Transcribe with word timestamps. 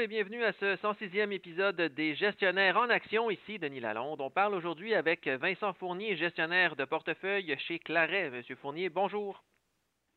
Et 0.00 0.06
bienvenue 0.06 0.42
à 0.44 0.52
ce 0.52 0.76
106e 0.76 1.30
épisode 1.30 1.76
des 1.76 2.14
gestionnaires 2.14 2.78
en 2.78 2.88
action. 2.88 3.30
Ici 3.30 3.58
Denis 3.58 3.80
Lalonde. 3.80 4.22
On 4.22 4.30
parle 4.30 4.54
aujourd'hui 4.54 4.94
avec 4.94 5.28
Vincent 5.28 5.74
Fournier, 5.74 6.16
gestionnaire 6.16 6.74
de 6.74 6.86
portefeuille 6.86 7.54
chez 7.68 7.78
Claret. 7.78 8.30
Monsieur 8.30 8.56
Fournier, 8.56 8.88
bonjour. 8.88 9.44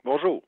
Bonjour. 0.06 0.42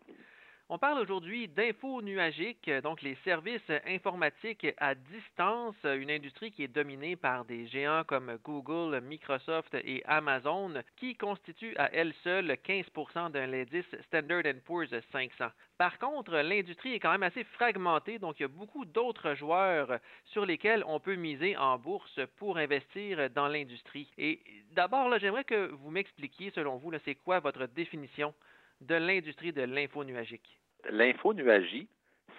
On 0.68 0.80
parle 0.80 0.98
aujourd'hui 0.98 1.48
d'info 1.48 2.02
nuagique, 2.02 2.72
donc 2.82 3.04
les 3.04 3.14
services 3.24 3.70
informatiques 3.86 4.66
à 4.78 4.96
distance, 4.96 5.76
une 5.84 6.10
industrie 6.10 6.52
qui 6.52 6.64
est 6.64 6.68
dominée 6.68 7.16
par 7.16 7.46
des 7.46 7.68
géants 7.68 8.04
comme 8.04 8.40
Google, 8.44 9.00
Microsoft 9.02 9.76
et 9.76 10.02
Amazon, 10.06 10.74
qui 10.96 11.16
constituent 11.18 11.78
à 11.78 11.94
elle 11.94 12.16
seule 12.24 12.50
15% 12.66 13.30
d'un 13.30 13.46
l'indice 13.46 13.86
Standard 14.08 14.42
Poor's 14.66 14.90
500. 15.12 15.46
Par 15.78 16.00
contre, 16.00 16.32
l'industrie 16.32 16.96
est 16.96 17.00
quand 17.00 17.12
même 17.12 17.22
assez 17.22 17.44
fragmentée, 17.44 18.18
donc 18.18 18.40
il 18.40 18.44
y 18.44 18.46
a 18.46 18.48
beaucoup 18.48 18.86
d'autres 18.86 19.36
joueurs 19.36 20.00
sur 20.24 20.48
lesquels 20.48 20.84
on 20.88 21.00
peut 21.00 21.16
miser 21.16 21.56
en 21.58 21.78
bourse 21.78 22.20
pour 22.38 22.58
investir 22.58 23.30
dans 23.30 23.48
l'industrie. 23.48 24.12
Et 24.18 24.42
d'abord, 24.72 25.16
j'aimerais 25.20 25.44
que 25.44 25.68
vous 25.74 25.92
m'expliquiez, 25.92 26.50
selon 26.56 26.78
vous, 26.78 26.92
c'est 27.06 27.14
quoi 27.14 27.40
votre 27.40 27.68
définition 27.68 28.34
de 28.82 28.96
l'industrie 28.96 29.54
de 29.54 29.62
l'infonuagique? 29.62 30.60
L'infonuagie, 30.90 31.88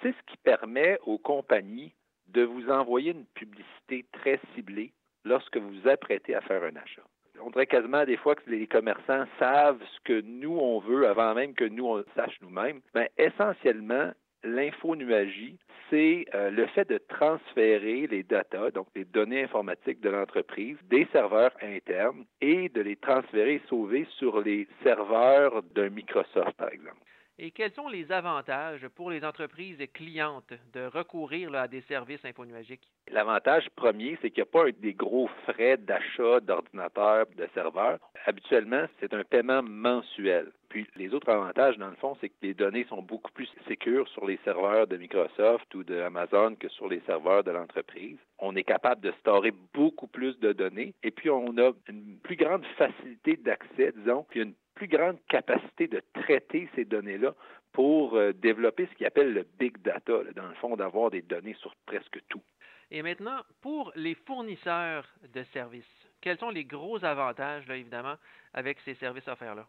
c'est 0.03 0.13
ce 0.13 0.23
qui 0.27 0.37
permet 0.39 0.99
aux 1.05 1.19
compagnies 1.19 1.93
de 2.29 2.43
vous 2.43 2.71
envoyer 2.71 3.13
une 3.13 3.25
publicité 3.35 4.05
très 4.13 4.41
ciblée 4.55 4.93
lorsque 5.25 5.57
vous 5.57 5.71
vous 5.71 5.89
apprêtez 5.89 6.35
à 6.35 6.41
faire 6.41 6.63
un 6.63 6.77
achat. 6.77 7.03
On 7.41 7.51
dirait 7.51 7.67
quasiment 7.67 8.05
des 8.05 8.17
fois 8.17 8.35
que 8.35 8.49
les 8.49 8.67
commerçants 8.67 9.27
savent 9.39 9.83
ce 9.95 10.01
que 10.05 10.21
nous 10.23 10.57
on 10.57 10.81
veut 10.81 11.07
avant 11.07 11.35
même 11.35 11.55
que 11.55 11.65
nous 11.65 11.87
on 11.87 11.97
le 11.97 12.07
sache 12.15 12.37
nous-mêmes. 12.41 12.81
Mais 12.95 13.11
ben, 13.17 13.27
essentiellement, 13.27 14.13
l'infonuagie, 14.43 15.59
c'est 15.91 16.27
euh, 16.35 16.51
le 16.51 16.67
fait 16.67 16.89
de 16.89 16.99
transférer 16.99 18.07
les 18.07 18.23
data, 18.23 18.71
donc 18.71 18.89
les 18.95 19.05
données 19.05 19.45
informatiques 19.45 20.01
de 20.01 20.11
l'entreprise, 20.11 20.77
des 20.85 21.07
serveurs 21.13 21.53
internes 21.63 22.25
et 22.41 22.69
de 22.71 22.81
les 22.81 22.97
transférer 22.97 23.55
et 23.55 23.63
sauver 23.69 24.07
sur 24.19 24.41
les 24.41 24.67
serveurs 24.83 25.63
d'un 25.75 25.91
Microsoft, 25.91 26.53
par 26.57 26.73
exemple. 26.73 26.99
Et 27.39 27.51
quels 27.51 27.73
sont 27.73 27.89
les 27.89 28.11
avantages 28.13 28.89
pour 28.95 29.11
les 29.11 29.23
entreprises 29.23 29.79
clientes 29.93 30.55
de 30.73 30.87
recourir 30.87 31.55
à 31.55 31.69
des 31.69 31.83
services 31.83 32.25
infonuagiques? 32.25 32.89
L'avantage 33.09 33.69
premier, 33.77 34.17
c'est 34.23 34.31
qu'il 34.31 34.43
n'y 34.43 34.49
a 34.49 34.53
pas 34.53 34.71
des 34.73 34.95
gros 34.95 35.29
frais 35.45 35.77
d'achat 35.77 36.41
d'ordinateurs, 36.41 37.27
de 37.37 37.47
serveurs. 37.53 37.99
Habituellement, 38.25 38.87
c'est 39.01 39.13
un 39.13 39.23
paiement 39.23 39.63
mensuel. 39.63 40.51
Puis 40.71 40.87
les 40.97 41.13
autres 41.13 41.29
avantages, 41.29 41.77
dans 41.77 41.91
le 41.91 41.97
fond, 41.97 42.17
c'est 42.23 42.31
que 42.31 42.35
les 42.41 42.55
données 42.55 42.87
sont 42.89 43.03
beaucoup 43.03 43.31
plus 43.33 43.49
sécures 43.69 44.09
sur 44.09 44.27
les 44.27 44.39
serveurs 44.43 44.87
de 44.87 44.97
Microsoft 44.97 45.75
ou 45.75 45.85
de 45.85 46.01
Amazon 46.01 46.55
que 46.59 46.71
sur 46.71 46.89
les 46.89 47.01
serveurs 47.01 47.45
de 47.45 47.51
l'entreprise. 47.51 48.17
On 48.39 48.57
est 48.57 48.65
capable 48.65 49.03
de 49.03 49.13
storer 49.21 49.53
beaucoup 49.75 50.07
plus 50.07 50.39
de 50.41 50.53
données 50.53 50.95
et 51.03 51.11
puis 51.11 51.29
on 51.29 51.57
a 51.59 51.73
une 51.89 52.19
plus 52.23 52.37
grande 52.37 52.65
facilité 52.79 53.37
d'accès, 53.37 53.93
disons, 53.95 54.25
puis 54.29 54.41
une 54.41 54.55
plus 54.77 54.87
grande 54.87 55.19
capacité 55.29 55.89
de 55.89 56.03
traiter 56.13 56.69
ces 56.77 56.85
données-là 56.85 57.35
pour 57.73 58.15
euh, 58.15 58.33
développer 58.33 58.87
ce 58.87 58.95
qu'ils 58.95 59.07
appelle 59.07 59.33
le 59.33 59.45
big 59.59 59.77
data, 59.83 60.13
dans 60.35 60.47
le 60.47 60.55
fond, 60.55 60.77
d'avoir 60.77 61.11
des 61.11 61.23
données 61.23 61.57
sur 61.61 61.75
presque 61.87 62.21
tout. 62.29 62.43
Et 62.91 63.03
maintenant, 63.03 63.41
pour 63.63 63.93
les 63.97 64.15
fournisseurs 64.15 65.09
de 65.35 65.43
services, 65.53 66.09
quels 66.21 66.39
sont 66.39 66.51
les 66.51 66.65
gros 66.65 67.05
avantages, 67.05 67.67
là, 67.67 67.77
évidemment, 67.77 68.15
avec 68.55 68.79
ces 68.85 68.95
services 68.95 69.27
offerts-là? 69.27 69.67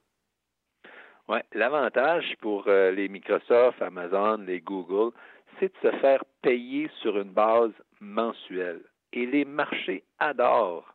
Oui, 1.28 1.40
l'avantage 1.54 2.36
pour 2.40 2.68
euh, 2.68 2.92
les 2.92 3.10
Microsoft, 3.10 3.82
Amazon, 3.82 4.38
les 4.38 4.62
Google, 4.62 5.14
c'est 5.60 5.74
de 5.74 5.90
se 5.90 5.98
faire 5.98 6.24
payer 6.42 6.90
sur 7.02 7.18
une 7.18 7.32
base 7.32 7.74
mensuelle. 8.00 8.84
Et 9.14 9.26
les 9.26 9.46
marchés 9.46 10.04
adorent 10.20 10.94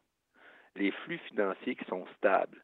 les 0.76 0.90
flux 0.90 1.18
financiers 1.28 1.74
qui 1.74 1.84
sont 1.86 2.06
stables 2.16 2.62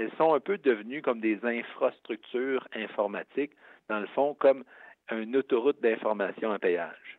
elles 0.00 0.12
sont 0.16 0.32
un 0.32 0.40
peu 0.40 0.56
devenues 0.56 1.02
comme 1.02 1.20
des 1.20 1.38
infrastructures 1.44 2.66
informatiques, 2.72 3.52
dans 3.90 4.00
le 4.00 4.06
fond, 4.08 4.34
comme 4.34 4.64
une 5.10 5.36
autoroute 5.36 5.80
d'information 5.82 6.52
à 6.52 6.58
péage. 6.58 7.18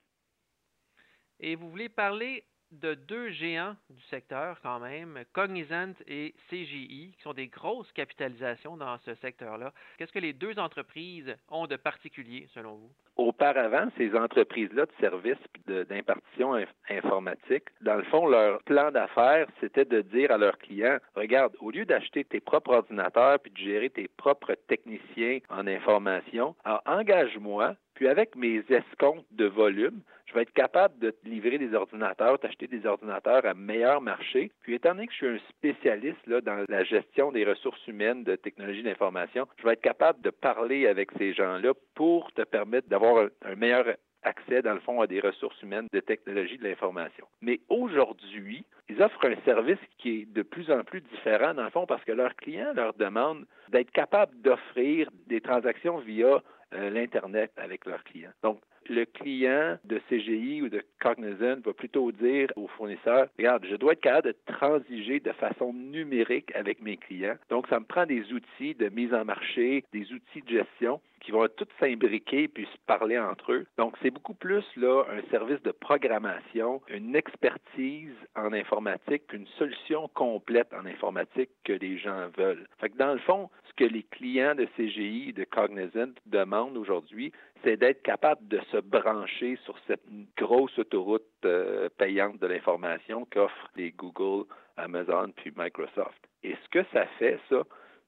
Et 1.40 1.56
vous 1.56 1.70
voulez 1.70 1.90
parler 1.90 2.44
de 2.72 2.96
deux 2.96 3.30
géants 3.30 3.76
du 3.90 4.02
secteur 4.04 4.60
quand 4.62 4.80
même, 4.80 5.24
Cognizant 5.34 5.94
et 6.08 6.34
CGI, 6.50 7.14
qui 7.16 7.22
sont 7.22 7.34
des 7.34 7.50
grosses 7.50 7.92
capitalisations 7.92 8.78
dans 8.78 8.98
ce 9.00 9.14
secteur-là. 9.16 9.74
Qu'est-ce 9.98 10.14
que 10.14 10.20
les 10.20 10.34
deux 10.34 10.58
entreprises 10.58 11.36
ont 11.50 11.68
de 11.68 11.76
particulier 11.76 12.48
selon 12.54 12.76
vous? 12.76 12.92
Auparavant, 13.22 13.88
ces 14.00 14.16
entreprises-là 14.16 14.88
de 14.88 14.92
services 15.00 15.38
d'impartition 15.68 16.56
informatique, 16.90 17.66
dans 17.82 17.94
le 17.94 18.04
fond, 18.06 18.26
leur 18.26 18.64
plan 18.64 18.90
d'affaires, 18.90 19.46
c'était 19.60 19.86
de 19.86 20.02
dire 20.02 20.32
à 20.32 20.40
leurs 20.40 20.58
clients, 20.58 20.98
regarde, 21.16 21.54
au 21.60 21.70
lieu 21.70 21.86
d'acheter 21.86 22.24
tes 22.24 22.40
propres 22.40 22.74
ordinateurs 22.74 23.38
puis 23.40 23.52
de 23.52 23.58
gérer 23.58 23.92
tes 23.92 24.08
propres 24.08 24.56
techniciens 24.68 25.38
en 25.52 25.68
information, 25.68 26.56
alors 26.66 26.82
engage-moi 26.88 27.76
puis 27.94 28.08
avec 28.08 28.36
mes 28.36 28.64
escomptes 28.68 29.28
de 29.32 29.46
volume, 29.46 30.02
je 30.26 30.34
vais 30.34 30.42
être 30.42 30.54
capable 30.54 30.98
de 31.00 31.12
te 31.12 31.28
livrer 31.28 31.58
des 31.58 31.74
ordinateurs, 31.76 32.40
t'acheter 32.40 32.66
des 32.66 32.86
ordinateurs 32.86 33.46
à 33.46 33.54
meilleur 33.54 34.02
marché. 34.02 34.52
Puis 34.62 34.76
étant 34.76 34.96
donné 34.96 35.08
que 35.08 35.14
je 35.14 35.18
suis 35.18 35.28
un 35.28 35.40
spécialiste 35.50 36.26
là, 36.26 36.40
dans 36.42 36.66
la 36.68 36.84
gestion 36.84 37.32
des 37.32 37.44
ressources 37.44 37.86
humaines 37.88 38.24
de 38.24 38.36
technologie 38.36 38.82
d'information, 38.82 39.46
je 39.58 39.64
vais 39.64 39.74
être 39.74 39.82
capable 39.82 40.22
de 40.22 40.30
parler 40.30 40.88
avec 40.88 41.12
ces 41.18 41.34
gens-là 41.34 41.74
pour 41.94 42.32
te 42.32 42.44
permettre 42.44 42.88
d'avoir 42.88 43.11
un, 43.20 43.56
meilleur 43.56 43.86
accès, 44.24 44.62
dans 44.62 44.74
le 44.74 44.80
fond, 44.80 45.02
à 45.02 45.08
des 45.08 45.20
ressources 45.20 45.60
humaines 45.62 45.88
de 45.92 46.00
technologie 46.00 46.58
de 46.58 46.64
l'information. 46.64 47.26
Mais 47.42 47.60
aujourd'hui, 47.70 48.66
ils 48.90 49.02
offrent 49.02 49.26
un 49.26 49.36
service 49.46 49.80
qui 49.98 50.22
est 50.22 50.34
de 50.34 50.44
plus 50.44 50.70
en 50.70 50.84
plus 50.84 51.02
différent, 51.02 51.54
dans 51.54 51.64
le 51.64 51.70
fond, 51.70 51.86
parce 51.86 52.04
que 52.04 52.12
leurs 52.12 52.36
clients 52.36 52.74
leur 52.76 52.94
demandent 52.94 53.46
d'être 53.70 53.92
capables 53.92 54.40
d'offrir 54.42 55.10
des 55.28 55.42
transactions 55.42 55.98
via 55.98 56.42
euh, 56.74 56.90
l'Internet 56.90 57.52
avec 57.58 57.86
leurs 57.86 58.04
clients. 58.04 58.32
Donc, 58.44 58.62
le 58.90 59.06
client 59.06 59.78
de 59.84 60.00
CGI 60.10 60.62
ou 60.62 60.70
de 60.70 60.82
Cognizant 61.00 61.60
va 61.64 61.74
plutôt 61.74 62.12
dire 62.12 62.48
au 62.56 62.68
fournisseur, 62.68 63.28
regarde, 63.38 63.66
je 63.70 63.76
dois 63.76 63.94
être 63.94 64.02
capable 64.02 64.30
de 64.30 64.54
transiger 64.54 65.20
de 65.20 65.32
façon 65.34 65.74
numérique 65.74 66.54
avec 66.56 66.82
mes 66.82 66.98
clients. 66.98 67.36
Donc, 67.50 67.68
ça 67.68 67.80
me 67.80 67.86
prend 67.86 68.06
des 68.06 68.32
outils 68.34 68.76
de 68.76 68.90
mise 68.90 69.14
en 69.14 69.26
marché, 69.26 69.84
des 69.94 70.12
outils 70.14 70.42
de 70.42 70.50
gestion 70.50 71.02
qui 71.22 71.32
vont 71.32 71.48
tous 71.56 71.68
s'imbriquer 71.80 72.48
puis 72.48 72.66
se 72.66 72.78
parler 72.86 73.18
entre 73.18 73.54
eux. 73.54 73.66
Donc, 73.78 73.96
c'est 74.02 74.12
beaucoup 74.12 74.34
plus 74.34 74.66
là 74.76 75.04
un 75.10 75.22
service 75.30 75.62
de 75.62 75.72
programmation, 75.72 76.82
une 76.90 77.16
expertise 77.16 78.14
en 78.36 78.52
informatique, 78.52 79.32
une 79.32 79.48
solution 79.58 80.10
complète 80.14 80.74
en 80.74 80.86
informatique 80.86 81.50
que 81.64 81.74
les 81.74 81.98
gens 81.98 82.30
veulent. 82.38 82.68
Fait 82.80 82.90
que 82.90 82.98
dans 82.98 83.14
le 83.14 83.20
fond, 83.20 83.50
ce 83.70 83.74
que 83.74 83.86
les 83.86 84.04
clients 84.04 84.56
de 84.56 84.66
CGI 84.78 85.30
et 85.30 85.34
de 85.34 85.44
Cognizant 85.44 86.12
demandent 86.26 86.78
aujourd'hui, 86.78 87.32
c'est 87.64 87.78
d'être 87.78 88.02
capable 88.02 88.48
de 88.48 88.60
se 88.72 88.78
brancher 88.78 89.58
sur 89.64 89.78
cette 89.88 90.04
grosse 90.36 90.78
autoroute 90.80 91.24
euh, 91.46 91.90
payante 91.98 92.40
de 92.40 92.48
l'information 92.48 93.26
qu'offrent 93.32 93.70
les 93.76 93.92
Google, 93.92 94.46
Amazon 94.78 95.32
puis 95.36 95.52
Microsoft. 95.56 96.28
Et 96.44 96.56
ce 96.64 96.70
que 96.70 96.84
ça 96.92 97.06
fait, 97.20 97.40
ça, 97.50 97.64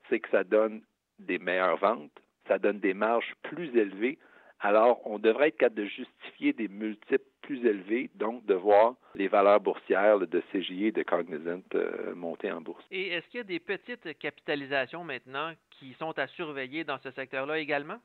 c'est 0.10 0.20
que 0.20 0.30
ça 0.30 0.44
donne 0.44 0.82
des 1.20 1.38
meilleures 1.38 1.78
ventes, 1.78 2.12
ça 2.48 2.60
donne 2.60 2.80
des 2.80 2.94
marges 2.94 3.34
plus 3.44 3.76
élevées. 3.78 4.18
Alors, 4.60 5.02
on 5.06 5.20
devrait 5.20 5.50
être 5.50 5.58
capable 5.58 5.82
de 5.82 5.86
justifier 5.86 6.54
des 6.54 6.70
multiples 6.70 7.26
plus 7.42 7.66
élevés, 7.66 8.10
donc 8.16 8.46
de 8.46 8.54
voir 8.54 8.96
les 9.16 9.28
valeurs 9.28 9.60
boursières 9.60 10.20
de 10.20 10.42
CGI 10.52 10.86
et 10.88 10.92
de 10.92 11.04
Cognizant 11.04 11.62
euh, 11.76 12.16
monter 12.16 12.50
en 12.52 12.62
bourse. 12.62 12.84
Et 12.90 13.10
est-ce 13.10 13.28
qu'il 13.28 13.40
y 13.40 13.42
a 13.42 13.44
des 13.44 13.60
petites 13.60 14.18
capitalisations 14.18 15.04
maintenant 15.04 15.52
qui 15.72 15.94
sont 16.00 16.18
à 16.18 16.28
surveiller 16.28 16.86
dans 16.86 16.98
ce 17.00 17.12
secteur-là 17.12 17.60
également? 17.60 18.00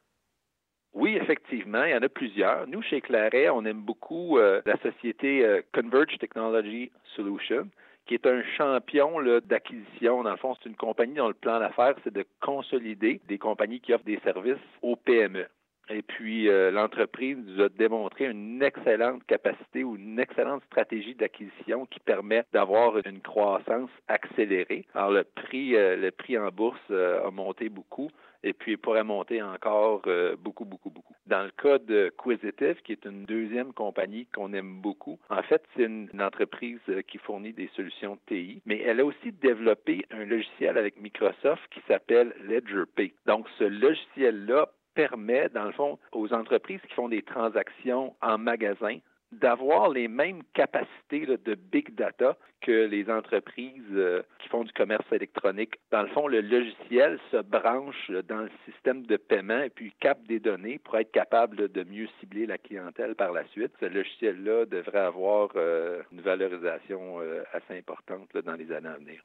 Oui, 0.95 1.17
effectivement, 1.17 1.85
il 1.85 1.91
y 1.93 1.95
en 1.95 2.03
a 2.03 2.09
plusieurs. 2.09 2.67
Nous, 2.67 2.83
chez 2.83 3.01
Claret, 3.01 3.51
on 3.51 3.65
aime 3.65 3.83
beaucoup 3.83 4.39
euh, 4.39 4.61
la 4.67 4.77
société 4.79 5.45
euh, 5.45 5.63
Converge 5.73 6.19
Technology 6.19 6.91
Solutions 7.15 7.69
qui 8.09 8.15
est 8.15 8.27
un 8.27 8.43
champion 8.57 9.23
d'acquisition. 9.45 10.25
Dans 10.25 10.33
le 10.33 10.37
fond, 10.37 10.57
c'est 10.57 10.69
une 10.69 10.77
compagnie 10.77 11.15
dont 11.15 11.29
le 11.29 11.35
plan 11.35 11.61
d'affaires, 11.61 11.95
c'est 12.03 12.13
de 12.13 12.25
consolider 12.41 13.21
des 13.29 13.39
compagnies 13.39 13.81
qui 13.81 13.93
offrent 13.93 14.05
des 14.05 14.19
services 14.25 14.57
aux 14.83 14.97
PME. 14.97 15.47
Et 15.91 16.03
puis, 16.03 16.49
euh, 16.49 16.71
l'entreprise 16.71 17.39
a 17.59 17.69
démontré 17.71 18.27
une 18.27 18.63
excellente 18.63 19.25
capacité 19.27 19.85
ou 19.85 19.97
une 19.97 20.19
excellente 20.19 20.63
stratégie 20.65 21.15
d'acquisition 21.15 21.87
qui 21.87 22.01
permet 22.01 22.45
d'avoir 22.53 22.97
une 23.07 23.21
croissance 23.21 23.89
accélérée. 24.07 24.85
Alors, 24.95 25.13
le 25.13 25.25
prix, 25.25 25.71
le 25.71 26.11
prix 26.11 26.37
en 26.37 26.49
bourse 26.49 26.91
a 26.91 27.31
monté 27.31 27.71
beaucoup 27.71 28.11
et 28.43 28.53
puis 28.53 28.73
il 28.73 28.79
pourrait 28.79 29.05
monter 29.05 29.43
encore 29.43 30.03
euh, 30.07 30.37
beaucoup, 30.39 30.65
beaucoup, 30.65 30.91
beaucoup. 30.91 31.15
Dans 31.29 31.43
le 31.43 31.51
cas 31.51 31.79
de 31.79 32.11
Quisitive, 32.23 32.81
qui 32.83 32.93
est 32.93 33.05
une 33.05 33.27
deuxième 33.27 33.75
compagnie 33.75 34.27
qu'on 34.35 34.55
aime 34.55 34.81
beaucoup, 34.81 35.19
en 35.29 35.43
fait, 35.43 35.63
c'est 35.77 35.85
une, 35.85 36.09
entreprise 36.23 36.79
euh, 36.89 37.03
qui 37.03 37.19
fournit 37.19 37.53
des 37.53 37.69
solutions 37.77 38.19
TI, 38.27 38.63
mais 38.65 38.81
elle 38.81 39.01
a 39.01 39.05
aussi 39.05 39.33
développé 39.33 40.07
un 40.11 40.25
logiciel 40.25 40.79
avec 40.79 40.99
Microsoft 40.99 41.63
qui 41.71 41.81
s'appelle 41.87 42.35
LedgerPay. 42.47 43.13
Donc, 43.27 43.47
ce 43.59 43.65
logiciel-là 43.65 44.71
permet, 44.95 45.51
dans 45.51 45.65
le 45.65 45.73
fond, 45.73 45.99
aux 46.13 46.33
entreprises 46.33 46.81
qui 46.89 46.95
font 46.95 47.11
des 47.11 47.23
transactions 47.23 48.17
en 48.23 48.39
magasin 48.39 48.99
d'avoir 49.33 49.91
les 49.91 50.09
mêmes 50.09 50.43
capacités 50.55 51.27
de 51.27 51.55
big 51.55 51.95
data 51.95 52.37
que 52.61 52.87
les 52.87 53.11
entreprises 53.11 53.83
euh, 53.93 54.23
qui 54.39 54.49
font 54.49 54.65
du 54.65 54.73
commerce 54.73 55.05
électronique. 55.13 55.75
Dans 55.91 56.03
le 56.03 56.09
fond, 56.09 56.27
le 56.27 56.41
logiciel 56.41 57.19
se 57.31 57.37
branche 57.39 58.11
dans 58.29 58.41
le 58.41 58.51
système 58.65 59.07
de 59.07 59.17
paiement 59.17 59.61
et 59.61 59.71
puis 59.71 59.93
capte 60.01 60.27
des 60.27 60.41
données 60.41 60.79
pour 60.79 60.97
être 60.97 61.13
capable 61.13 61.71
de 61.71 61.85
mieux 61.85 62.09
cibler 62.21 62.47
la 62.47 62.59
clientèle 62.59 63.15
par 63.15 63.33
la 63.33 63.47
suite. 63.49 63.73
Ce 63.81 63.87
logiciel-là 63.87 64.67
devrait 64.67 64.99
avoir 64.99 65.51
euh, 65.57 66.03
une 66.13 66.21
valorisation 66.21 67.21
euh, 67.21 67.43
assez 67.53 67.79
importante 67.79 68.29
dans 68.37 68.55
les 68.55 68.73
années 68.73 68.89
à 68.89 68.97
venir 68.97 69.23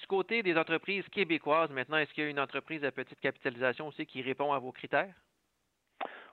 du 0.00 0.06
côté 0.06 0.42
des 0.42 0.56
entreprises 0.56 1.06
québécoises, 1.08 1.70
maintenant, 1.70 1.98
est-ce 1.98 2.12
qu'il 2.14 2.24
y 2.24 2.26
a 2.26 2.30
une 2.30 2.40
entreprise 2.40 2.84
à 2.84 2.92
petite 2.92 3.20
capitalisation 3.20 3.88
aussi 3.88 4.06
qui 4.06 4.22
répond 4.22 4.52
à 4.52 4.58
vos 4.58 4.72
critères? 4.72 5.14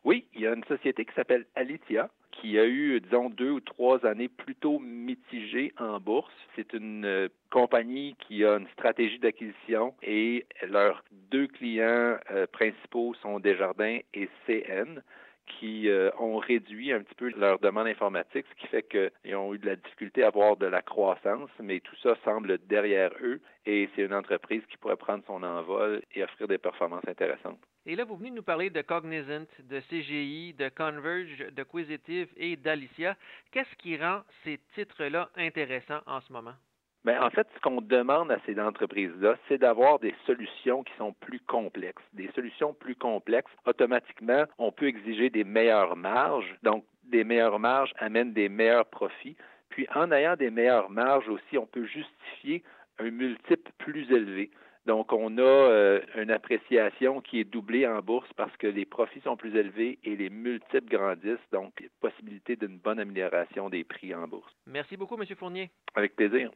Oui, 0.04 0.28
il 0.34 0.42
y 0.42 0.48
a 0.48 0.54
une 0.54 0.64
société 0.66 1.06
qui 1.06 1.14
s'appelle 1.14 1.46
Alitia, 1.56 2.10
qui 2.40 2.58
a 2.58 2.66
eu, 2.66 3.00
disons, 3.02 3.30
deux 3.30 3.52
ou 3.52 3.60
trois 3.60 4.06
années 4.06 4.30
plutôt 4.30 4.80
mitigées 4.80 5.74
en 5.78 6.00
bourse. 6.00 6.34
C'est 6.56 6.74
une 6.74 7.06
euh, 7.06 7.28
compagnie 7.52 8.16
qui 8.28 8.46
a 8.46 8.58
une 8.58 8.68
stratégie 8.70 9.20
d'acquisition 9.20 9.94
et 10.02 10.46
leurs 10.68 11.04
deux 11.32 11.48
clients 11.48 12.18
euh, 12.32 12.48
principaux 12.52 13.14
sont 13.22 13.40
Desjardins 13.40 14.00
et 14.14 14.30
CN 14.46 15.02
qui 15.58 15.90
euh, 15.90 16.10
ont 16.20 16.38
réduit 16.38 16.94
un 16.94 17.02
petit 17.02 17.16
peu 17.16 17.32
leur 17.38 17.60
demande 17.60 17.88
informatique, 17.88 18.46
ce 18.50 18.62
qui 18.62 18.68
fait 18.68 18.84
qu'ils 18.84 19.36
ont 19.36 19.54
eu 19.54 19.58
de 19.58 19.66
la 19.66 19.76
difficulté 19.76 20.24
à 20.24 20.28
avoir 20.28 20.58
de 20.58 20.66
la 20.66 20.82
croissance, 20.82 21.50
mais 21.62 21.80
tout 21.80 21.96
ça 22.02 22.16
semble 22.24 22.58
derrière 22.68 23.12
eux 23.22 23.42
et 23.66 23.90
c'est 23.96 24.04
une 24.04 24.14
entreprise 24.14 24.64
qui 24.70 24.78
pourrait 24.78 24.96
prendre 24.96 25.24
son 25.28 25.44
envol 25.44 26.02
et 26.14 26.24
offrir 26.24 26.48
des 26.48 26.58
performances 26.58 27.08
intéressantes. 27.08 27.60
Et 27.86 27.96
là, 27.96 28.04
vous 28.06 28.16
venez 28.16 28.32
nous 28.32 28.44
parler 28.44 28.70
de 28.70 28.82
Cognizant, 28.82 29.46
de 29.64 29.80
CGI, 29.90 30.54
de 30.54 30.70
Converge, 30.70 31.48
de 31.52 31.64
Quisitive 31.64 32.30
et 32.38 32.56
d'Alicia. 32.56 33.16
Qu'est-ce 33.52 33.76
qui 33.78 33.98
rend 33.98 34.22
ces 34.44 34.60
titres-là 34.76 35.30
intéressants 35.36 36.02
en 36.06 36.22
ce 36.22 36.32
moment? 36.32 36.56
Bien, 37.06 37.24
en 37.24 37.30
fait, 37.30 37.48
ce 37.56 37.62
qu'on 37.62 37.82
demande 37.82 38.32
à 38.32 38.40
ces 38.46 38.60
entreprises-là, 38.60 39.38
c'est 39.48 39.58
d'avoir 39.58 40.00
des 40.00 40.14
solutions 40.26 40.84
qui 40.84 40.94
sont 40.98 41.14
plus 41.14 41.40
complexes. 41.40 42.04
Des 42.14 42.30
solutions 42.36 42.74
plus 42.74 42.96
complexes, 42.96 43.52
automatiquement, 43.66 44.44
on 44.58 44.72
peut 44.72 44.88
exiger 44.88 45.30
des 45.30 45.46
meilleures 45.46 45.96
marges. 45.96 46.54
Donc, 46.62 46.84
des 47.06 47.24
meilleures 47.24 47.60
marges 47.60 47.94
amènent 48.00 48.34
des 48.34 48.50
meilleurs 48.50 48.86
profits. 48.86 49.38
Puis, 49.70 49.88
en 49.96 50.12
ayant 50.12 50.36
des 50.36 50.50
meilleures 50.50 50.90
marges 50.90 51.30
aussi, 51.30 51.58
on 51.58 51.66
peut 51.66 51.86
justifier 51.86 52.64
un 53.00 53.12
multiple 53.12 53.72
plus 53.78 54.12
élevé. 54.12 54.52
Donc, 54.86 55.14
on 55.14 55.38
a 55.38 55.42
euh, 55.42 56.02
une 56.18 56.32
appréciation 56.32 57.22
qui 57.22 57.40
est 57.40 57.44
doublée 57.44 57.88
en 57.88 58.02
bourse 58.02 58.30
parce 58.36 58.56
que 58.58 58.68
les 58.68 58.86
profits 58.86 59.22
sont 59.22 59.38
plus 59.38 59.56
élevés 59.56 60.00
et 60.04 60.16
les 60.16 60.30
multiples 60.30 60.90
grandissent. 60.90 61.38
Donc, 61.52 61.88
possibilité 62.02 62.56
d'une 62.56 62.78
bonne 62.78 63.00
amélioration 63.00 63.70
des 63.70 63.84
prix 63.84 64.14
en 64.14 64.28
bourse. 64.28 64.52
Merci 64.66 64.98
beaucoup, 64.98 65.16
M. 65.16 65.26
Fournier. 65.38 65.70
Avec 65.96 66.16
plaisir. 66.16 66.52